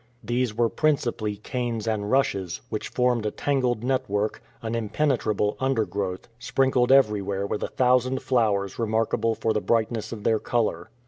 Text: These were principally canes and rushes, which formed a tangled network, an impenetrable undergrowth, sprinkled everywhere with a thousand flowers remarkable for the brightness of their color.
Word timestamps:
These 0.23 0.55
were 0.57 0.67
principally 0.67 1.35
canes 1.35 1.87
and 1.87 2.09
rushes, 2.09 2.61
which 2.69 2.87
formed 2.87 3.23
a 3.23 3.29
tangled 3.29 3.83
network, 3.83 4.41
an 4.63 4.73
impenetrable 4.73 5.57
undergrowth, 5.59 6.27
sprinkled 6.39 6.91
everywhere 6.91 7.45
with 7.45 7.61
a 7.61 7.67
thousand 7.67 8.23
flowers 8.23 8.79
remarkable 8.79 9.35
for 9.35 9.53
the 9.53 9.61
brightness 9.61 10.11
of 10.11 10.23
their 10.23 10.39
color. 10.39 10.89